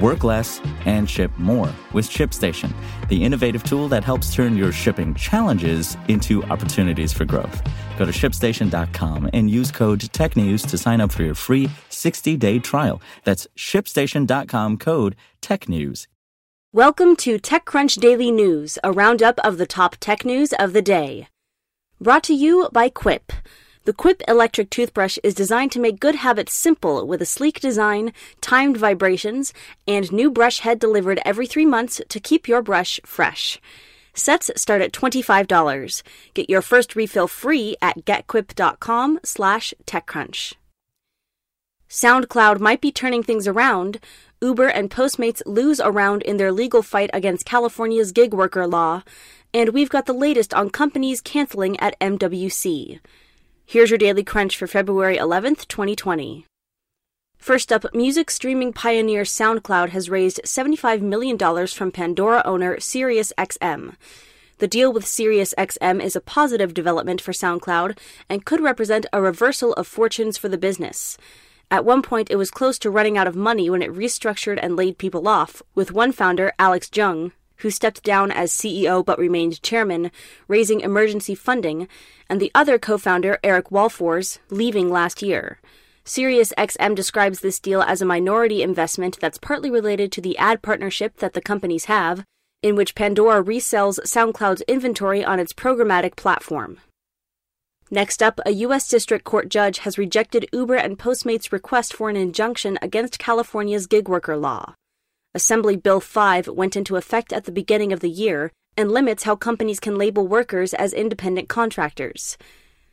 Work 0.00 0.24
less 0.24 0.60
and 0.86 1.08
ship 1.08 1.30
more 1.38 1.72
with 1.92 2.08
ShipStation, 2.08 2.72
the 3.08 3.22
innovative 3.22 3.62
tool 3.62 3.88
that 3.88 4.02
helps 4.02 4.34
turn 4.34 4.56
your 4.56 4.72
shipping 4.72 5.14
challenges 5.14 5.96
into 6.08 6.42
opportunities 6.44 7.12
for 7.12 7.24
growth. 7.24 7.62
Go 7.96 8.04
to 8.04 8.10
shipstation.com 8.10 9.30
and 9.32 9.48
use 9.48 9.70
code 9.70 10.00
TechNews 10.00 10.68
to 10.68 10.78
sign 10.78 11.00
up 11.00 11.12
for 11.12 11.22
your 11.22 11.36
free 11.36 11.70
60 11.90 12.36
day 12.36 12.58
trial. 12.58 13.00
That's 13.22 13.46
shipstation.com 13.56 14.78
code 14.78 15.14
TechNews. 15.40 16.08
Welcome 16.72 17.14
to 17.16 17.38
TechCrunch 17.38 18.00
Daily 18.00 18.32
News, 18.32 18.80
a 18.82 18.90
roundup 18.90 19.38
of 19.44 19.58
the 19.58 19.66
top 19.66 19.94
tech 20.00 20.24
news 20.24 20.52
of 20.54 20.72
the 20.72 20.82
day. 20.82 21.28
Brought 22.00 22.24
to 22.24 22.34
you 22.34 22.68
by 22.72 22.88
Quip. 22.88 23.30
The 23.84 23.92
Quip 23.92 24.22
electric 24.26 24.70
toothbrush 24.70 25.18
is 25.22 25.34
designed 25.34 25.70
to 25.72 25.78
make 25.78 26.00
good 26.00 26.14
habits 26.14 26.54
simple 26.54 27.06
with 27.06 27.20
a 27.20 27.26
sleek 27.26 27.60
design, 27.60 28.14
timed 28.40 28.78
vibrations, 28.78 29.52
and 29.86 30.10
new 30.10 30.30
brush 30.30 30.60
head 30.60 30.78
delivered 30.78 31.20
every 31.22 31.46
three 31.46 31.66
months 31.66 32.00
to 32.08 32.18
keep 32.18 32.48
your 32.48 32.62
brush 32.62 32.98
fresh. 33.04 33.60
Sets 34.14 34.50
start 34.56 34.80
at 34.80 34.92
$25. 34.92 36.02
Get 36.32 36.48
your 36.48 36.62
first 36.62 36.96
refill 36.96 37.28
free 37.28 37.76
at 37.82 38.06
getquip.com 38.06 39.20
slash 39.22 39.74
techcrunch. 39.84 40.54
SoundCloud 41.90 42.60
might 42.60 42.80
be 42.80 42.90
turning 42.90 43.22
things 43.22 43.46
around. 43.46 44.00
Uber 44.40 44.68
and 44.68 44.90
Postmates 44.90 45.42
lose 45.44 45.78
a 45.78 45.90
round 45.90 46.22
in 46.22 46.38
their 46.38 46.52
legal 46.52 46.80
fight 46.80 47.10
against 47.12 47.44
California's 47.44 48.12
gig 48.12 48.32
worker 48.32 48.66
law. 48.66 49.02
And 49.52 49.74
we've 49.74 49.90
got 49.90 50.06
the 50.06 50.14
latest 50.14 50.54
on 50.54 50.70
companies 50.70 51.20
canceling 51.20 51.78
at 51.80 52.00
MWC. 52.00 53.00
Here's 53.66 53.90
your 53.90 53.98
daily 53.98 54.22
crunch 54.22 54.56
for 54.56 54.66
February 54.66 55.16
11th, 55.16 55.66
2020. 55.68 56.46
First 57.38 57.72
up, 57.72 57.84
music 57.94 58.30
streaming 58.30 58.72
pioneer 58.72 59.22
SoundCloud 59.22 59.88
has 59.88 60.10
raised 60.10 60.40
$75 60.44 61.00
million 61.00 61.38
from 61.66 61.90
Pandora 61.90 62.42
owner 62.44 62.76
SiriusXM. 62.76 63.96
The 64.58 64.68
deal 64.68 64.92
with 64.92 65.06
SiriusXM 65.06 66.02
is 66.02 66.14
a 66.14 66.20
positive 66.20 66.74
development 66.74 67.20
for 67.20 67.32
SoundCloud 67.32 67.98
and 68.28 68.44
could 68.44 68.60
represent 68.60 69.06
a 69.12 69.22
reversal 69.22 69.72
of 69.72 69.86
fortunes 69.86 70.36
for 70.36 70.48
the 70.48 70.58
business. 70.58 71.16
At 71.70 71.86
one 71.86 72.02
point, 72.02 72.30
it 72.30 72.36
was 72.36 72.50
close 72.50 72.78
to 72.80 72.90
running 72.90 73.16
out 73.16 73.26
of 73.26 73.34
money 73.34 73.68
when 73.70 73.82
it 73.82 73.92
restructured 73.92 74.58
and 74.62 74.76
laid 74.76 74.98
people 74.98 75.26
off, 75.26 75.62
with 75.74 75.90
one 75.90 76.12
founder, 76.12 76.52
Alex 76.58 76.88
Ljung, 76.90 77.32
who 77.58 77.70
stepped 77.70 78.02
down 78.02 78.30
as 78.30 78.52
CEO 78.52 79.04
but 79.04 79.18
remained 79.18 79.62
chairman, 79.62 80.10
raising 80.48 80.80
emergency 80.80 81.34
funding, 81.34 81.88
and 82.28 82.40
the 82.40 82.50
other 82.54 82.78
co 82.78 82.98
founder, 82.98 83.38
Eric 83.42 83.70
Wahlforss, 83.70 84.38
leaving 84.50 84.90
last 84.90 85.22
year. 85.22 85.60
SiriusXM 86.04 86.94
describes 86.94 87.40
this 87.40 87.58
deal 87.58 87.80
as 87.80 88.02
a 88.02 88.06
minority 88.06 88.62
investment 88.62 89.18
that's 89.20 89.38
partly 89.38 89.70
related 89.70 90.12
to 90.12 90.20
the 90.20 90.36
ad 90.36 90.60
partnership 90.60 91.16
that 91.16 91.32
the 91.32 91.40
companies 91.40 91.86
have, 91.86 92.24
in 92.62 92.76
which 92.76 92.94
Pandora 92.94 93.42
resells 93.42 93.98
SoundCloud's 94.00 94.62
inventory 94.62 95.24
on 95.24 95.40
its 95.40 95.52
programmatic 95.52 96.16
platform. 96.16 96.78
Next 97.90 98.22
up, 98.22 98.40
a 98.44 98.50
U.S. 98.50 98.88
District 98.88 99.24
Court 99.24 99.48
judge 99.48 99.78
has 99.80 99.98
rejected 99.98 100.48
Uber 100.52 100.74
and 100.74 100.98
Postmates' 100.98 101.52
request 101.52 101.94
for 101.94 102.10
an 102.10 102.16
injunction 102.16 102.78
against 102.82 103.18
California's 103.18 103.86
gig 103.86 104.08
worker 104.08 104.36
law. 104.36 104.74
Assembly 105.36 105.74
Bill 105.74 105.98
5 105.98 106.46
went 106.46 106.76
into 106.76 106.94
effect 106.94 107.32
at 107.32 107.42
the 107.42 107.50
beginning 107.50 107.92
of 107.92 107.98
the 107.98 108.08
year 108.08 108.52
and 108.76 108.92
limits 108.92 109.24
how 109.24 109.34
companies 109.34 109.80
can 109.80 109.98
label 109.98 110.28
workers 110.28 110.72
as 110.72 110.92
independent 110.92 111.48
contractors. 111.48 112.38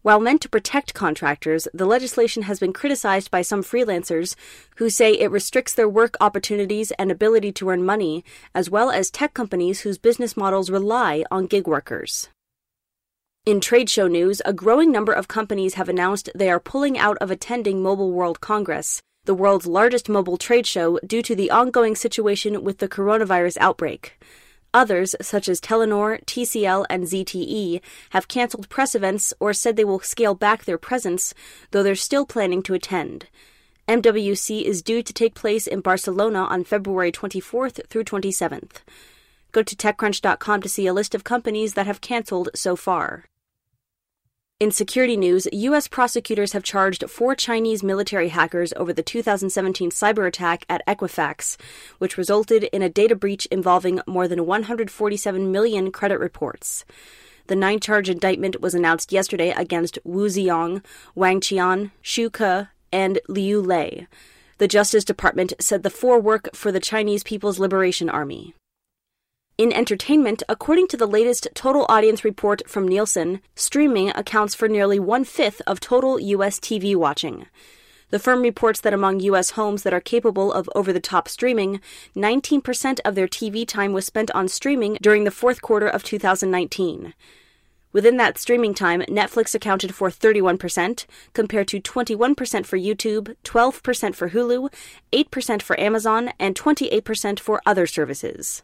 While 0.00 0.18
meant 0.18 0.40
to 0.40 0.48
protect 0.48 0.94
contractors, 0.94 1.68
the 1.74 1.84
legislation 1.84 2.44
has 2.44 2.58
been 2.58 2.72
criticized 2.72 3.30
by 3.30 3.42
some 3.42 3.62
freelancers 3.62 4.34
who 4.76 4.88
say 4.88 5.12
it 5.12 5.30
restricts 5.30 5.74
their 5.74 5.90
work 5.90 6.16
opportunities 6.22 6.90
and 6.92 7.10
ability 7.10 7.52
to 7.52 7.68
earn 7.68 7.84
money, 7.84 8.24
as 8.54 8.70
well 8.70 8.90
as 8.90 9.10
tech 9.10 9.34
companies 9.34 9.80
whose 9.80 9.98
business 9.98 10.34
models 10.34 10.70
rely 10.70 11.24
on 11.30 11.44
gig 11.44 11.66
workers. 11.66 12.30
In 13.44 13.60
trade 13.60 13.90
show 13.90 14.08
news, 14.08 14.40
a 14.46 14.54
growing 14.54 14.90
number 14.90 15.12
of 15.12 15.28
companies 15.28 15.74
have 15.74 15.90
announced 15.90 16.30
they 16.34 16.50
are 16.50 16.58
pulling 16.58 16.98
out 16.98 17.18
of 17.18 17.30
attending 17.30 17.82
Mobile 17.82 18.10
World 18.10 18.40
Congress, 18.40 19.02
the 19.24 19.34
world's 19.34 19.66
largest 19.66 20.08
mobile 20.08 20.36
trade 20.36 20.66
show, 20.66 20.98
due 21.06 21.22
to 21.22 21.36
the 21.36 21.50
ongoing 21.50 21.94
situation 21.94 22.64
with 22.64 22.78
the 22.78 22.88
coronavirus 22.88 23.56
outbreak. 23.60 24.18
Others, 24.74 25.14
such 25.20 25.48
as 25.48 25.60
Telenor, 25.60 26.24
TCL, 26.24 26.86
and 26.90 27.04
ZTE, 27.04 27.80
have 28.10 28.26
canceled 28.26 28.68
press 28.68 28.94
events 28.94 29.32
or 29.38 29.52
said 29.52 29.76
they 29.76 29.84
will 29.84 30.00
scale 30.00 30.34
back 30.34 30.64
their 30.64 30.78
presence, 30.78 31.34
though 31.70 31.82
they're 31.82 31.94
still 31.94 32.26
planning 32.26 32.62
to 32.62 32.74
attend. 32.74 33.26
MWC 33.86 34.62
is 34.62 34.82
due 34.82 35.02
to 35.02 35.12
take 35.12 35.34
place 35.34 35.66
in 35.66 35.80
Barcelona 35.82 36.44
on 36.44 36.64
February 36.64 37.12
24th 37.12 37.86
through 37.88 38.04
27th. 38.04 38.78
Go 39.52 39.62
to 39.62 39.76
TechCrunch.com 39.76 40.62
to 40.62 40.68
see 40.68 40.86
a 40.86 40.94
list 40.94 41.14
of 41.14 41.22
companies 41.22 41.74
that 41.74 41.86
have 41.86 42.00
canceled 42.00 42.48
so 42.54 42.74
far. 42.74 43.26
In 44.62 44.70
security 44.70 45.16
news, 45.16 45.48
U.S. 45.52 45.88
prosecutors 45.88 46.52
have 46.52 46.62
charged 46.62 47.10
four 47.10 47.34
Chinese 47.34 47.82
military 47.82 48.28
hackers 48.28 48.72
over 48.76 48.92
the 48.92 49.02
2017 49.02 49.90
cyber 49.90 50.24
attack 50.24 50.64
at 50.68 50.86
Equifax, 50.86 51.56
which 51.98 52.16
resulted 52.16 52.62
in 52.72 52.80
a 52.80 52.88
data 52.88 53.16
breach 53.16 53.44
involving 53.46 54.00
more 54.06 54.28
than 54.28 54.46
147 54.46 55.50
million 55.50 55.90
credit 55.90 56.20
reports. 56.20 56.84
The 57.48 57.56
nine 57.56 57.80
charge 57.80 58.08
indictment 58.08 58.60
was 58.60 58.72
announced 58.72 59.10
yesterday 59.10 59.50
against 59.50 59.98
Wu 60.04 60.28
Zhiyong, 60.28 60.84
Wang 61.16 61.40
Qian, 61.40 61.90
Xu 62.04 62.30
Ke, 62.30 62.68
and 62.92 63.18
Liu 63.26 63.60
Lei. 63.60 64.06
The 64.58 64.68
Justice 64.68 65.02
Department 65.02 65.54
said 65.58 65.82
the 65.82 65.90
four 65.90 66.20
work 66.20 66.54
for 66.54 66.70
the 66.70 66.78
Chinese 66.78 67.24
People's 67.24 67.58
Liberation 67.58 68.08
Army. 68.08 68.54
In 69.58 69.70
entertainment, 69.70 70.42
according 70.48 70.88
to 70.88 70.96
the 70.96 71.06
latest 71.06 71.46
total 71.54 71.84
audience 71.90 72.24
report 72.24 72.62
from 72.66 72.88
Nielsen, 72.88 73.42
streaming 73.54 74.08
accounts 74.10 74.54
for 74.54 74.66
nearly 74.66 74.98
one 74.98 75.24
fifth 75.24 75.60
of 75.66 75.78
total 75.78 76.18
U.S. 76.18 76.58
TV 76.58 76.96
watching. 76.96 77.46
The 78.08 78.18
firm 78.18 78.40
reports 78.40 78.80
that 78.80 78.94
among 78.94 79.20
U.S. 79.20 79.50
homes 79.50 79.82
that 79.82 79.92
are 79.92 80.00
capable 80.00 80.52
of 80.52 80.70
over 80.74 80.90
the 80.90 81.00
top 81.00 81.28
streaming, 81.28 81.82
19% 82.16 83.00
of 83.04 83.14
their 83.14 83.28
TV 83.28 83.68
time 83.68 83.92
was 83.92 84.06
spent 84.06 84.30
on 84.30 84.48
streaming 84.48 84.96
during 85.02 85.24
the 85.24 85.30
fourth 85.30 85.60
quarter 85.60 85.86
of 85.86 86.02
2019. 86.02 87.12
Within 87.92 88.16
that 88.16 88.38
streaming 88.38 88.72
time, 88.72 89.02
Netflix 89.02 89.54
accounted 89.54 89.94
for 89.94 90.08
31%, 90.08 91.04
compared 91.34 91.68
to 91.68 91.78
21% 91.78 92.64
for 92.64 92.78
YouTube, 92.78 93.36
12% 93.44 94.14
for 94.14 94.30
Hulu, 94.30 94.72
8% 95.12 95.62
for 95.62 95.78
Amazon, 95.78 96.32
and 96.38 96.54
28% 96.54 97.38
for 97.38 97.60
other 97.66 97.86
services. 97.86 98.62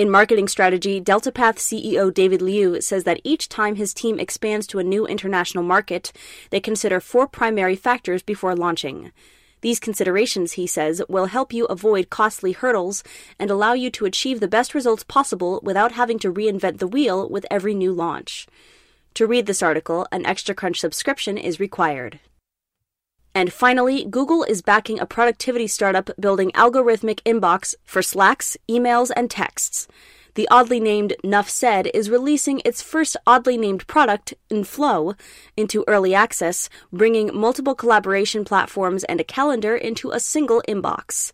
In 0.00 0.10
marketing 0.10 0.48
strategy, 0.48 0.98
DeltaPath 0.98 1.58
CEO 1.58 2.10
David 2.14 2.40
Liu 2.40 2.80
says 2.80 3.04
that 3.04 3.20
each 3.22 3.50
time 3.50 3.74
his 3.74 3.92
team 3.92 4.18
expands 4.18 4.66
to 4.68 4.78
a 4.78 4.82
new 4.82 5.06
international 5.06 5.62
market, 5.62 6.10
they 6.48 6.58
consider 6.58 7.00
four 7.00 7.26
primary 7.26 7.76
factors 7.76 8.22
before 8.22 8.56
launching. 8.56 9.12
These 9.60 9.78
considerations, 9.78 10.52
he 10.52 10.66
says, 10.66 11.02
will 11.10 11.26
help 11.26 11.52
you 11.52 11.66
avoid 11.66 12.08
costly 12.08 12.52
hurdles 12.52 13.04
and 13.38 13.50
allow 13.50 13.74
you 13.74 13.90
to 13.90 14.06
achieve 14.06 14.40
the 14.40 14.48
best 14.48 14.74
results 14.74 15.04
possible 15.04 15.60
without 15.62 15.92
having 15.92 16.18
to 16.20 16.32
reinvent 16.32 16.78
the 16.78 16.88
wheel 16.88 17.28
with 17.28 17.44
every 17.50 17.74
new 17.74 17.92
launch. 17.92 18.46
To 19.12 19.26
read 19.26 19.44
this 19.44 19.62
article, 19.62 20.06
an 20.10 20.24
Extra 20.24 20.54
Crunch 20.54 20.80
subscription 20.80 21.36
is 21.36 21.60
required. 21.60 22.20
And 23.34 23.52
finally, 23.52 24.04
Google 24.04 24.42
is 24.42 24.62
backing 24.62 24.98
a 24.98 25.06
productivity 25.06 25.66
startup 25.66 26.10
building 26.18 26.50
algorithmic 26.52 27.20
inbox 27.22 27.74
for 27.84 28.02
Slacks, 28.02 28.56
emails, 28.68 29.10
and 29.14 29.30
texts. 29.30 29.86
The 30.34 30.48
oddly 30.48 30.80
named 30.80 31.14
Nuff 31.24 31.48
Said 31.48 31.90
is 31.92 32.10
releasing 32.10 32.60
its 32.64 32.82
first 32.82 33.16
oddly 33.26 33.56
named 33.56 33.86
product, 33.86 34.34
Inflow, 34.48 35.14
into 35.56 35.84
early 35.88 36.14
access, 36.14 36.68
bringing 36.92 37.34
multiple 37.34 37.74
collaboration 37.74 38.44
platforms 38.44 39.04
and 39.04 39.20
a 39.20 39.24
calendar 39.24 39.76
into 39.76 40.10
a 40.10 40.20
single 40.20 40.62
inbox. 40.68 41.32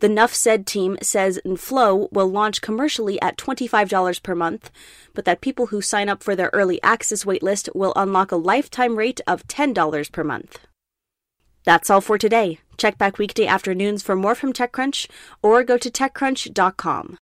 The 0.00 0.08
Nuff 0.08 0.34
Said 0.34 0.66
team 0.66 0.98
says 1.00 1.40
Inflow 1.44 2.08
will 2.10 2.28
launch 2.28 2.60
commercially 2.60 3.22
at 3.22 3.38
$25 3.38 4.22
per 4.22 4.34
month, 4.34 4.70
but 5.14 5.24
that 5.24 5.40
people 5.40 5.66
who 5.66 5.80
sign 5.80 6.08
up 6.08 6.22
for 6.22 6.34
their 6.34 6.50
early 6.52 6.82
access 6.82 7.24
waitlist 7.24 7.68
will 7.74 7.92
unlock 7.94 8.32
a 8.32 8.36
lifetime 8.36 8.96
rate 8.96 9.20
of 9.26 9.46
$10 9.46 10.12
per 10.12 10.24
month. 10.24 10.58
That's 11.64 11.90
all 11.90 12.00
for 12.00 12.18
today. 12.18 12.58
Check 12.76 12.98
back 12.98 13.18
weekday 13.18 13.46
afternoons 13.46 14.02
for 14.02 14.14
more 14.16 14.34
from 14.34 14.52
TechCrunch 14.52 15.08
or 15.42 15.64
go 15.64 15.78
to 15.78 15.90
TechCrunch.com. 15.90 17.18